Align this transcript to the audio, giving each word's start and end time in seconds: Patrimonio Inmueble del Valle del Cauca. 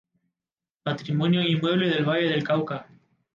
Patrimonio 0.83 1.43
Inmueble 1.43 1.87
del 1.87 2.03
Valle 2.05 2.29
del 2.29 2.43
Cauca. 2.43 2.87